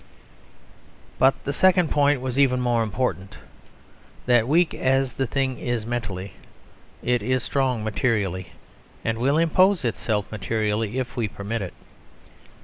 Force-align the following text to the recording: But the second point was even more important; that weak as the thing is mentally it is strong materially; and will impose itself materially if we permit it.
But 1.19 1.35
the 1.43 1.53
second 1.53 1.91
point 1.91 2.21
was 2.21 2.39
even 2.39 2.59
more 2.59 2.81
important; 2.81 3.37
that 4.25 4.47
weak 4.47 4.73
as 4.73 5.13
the 5.13 5.27
thing 5.27 5.59
is 5.59 5.85
mentally 5.85 6.33
it 7.03 7.21
is 7.21 7.43
strong 7.43 7.83
materially; 7.83 8.53
and 9.05 9.19
will 9.19 9.37
impose 9.37 9.85
itself 9.85 10.25
materially 10.31 10.97
if 10.97 11.15
we 11.15 11.27
permit 11.27 11.61
it. 11.61 11.75